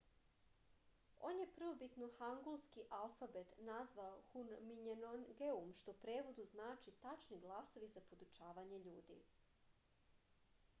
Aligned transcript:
on 1.31 1.41
je 1.41 1.49
prvobitno 1.57 2.07
hangulski 2.21 2.85
alfabet 2.99 3.53
nazvao 3.67 4.17
hunminjeongeum 4.31 5.71
što 5.83 5.95
u 5.97 6.01
prevodu 6.07 6.49
znači 6.55 6.97
tačni 7.07 7.41
glasovi 7.47 7.93
za 7.97 8.07
podučavanje 8.09 8.83
ljudi 8.89 9.23